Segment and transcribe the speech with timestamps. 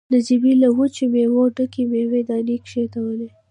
[0.13, 3.27] نجيبې له وچو مېوو ډکه مېوه داني کېښوده.